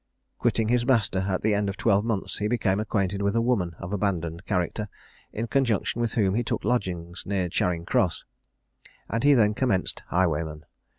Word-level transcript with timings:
Quitting 0.39 0.69
his 0.69 0.83
master 0.83 1.19
at 1.29 1.43
the 1.43 1.53
end 1.53 1.69
of 1.69 1.77
twelve 1.77 2.03
months, 2.03 2.39
he 2.39 2.47
became 2.47 2.79
acquainted 2.79 3.21
with 3.21 3.35
a 3.35 3.39
woman 3.41 3.75
of 3.77 3.93
abandoned 3.93 4.45
character, 4.47 4.89
in 5.31 5.45
conjunction 5.45 6.01
with 6.01 6.13
whom 6.13 6.33
he 6.33 6.43
took 6.43 6.63
lodgings 6.65 7.21
near 7.27 7.47
Charing 7.47 7.85
Cross, 7.85 8.23
and 9.11 9.23
he 9.23 9.35
then 9.35 9.53
commenced 9.53 10.01
highwayman. 10.07 10.65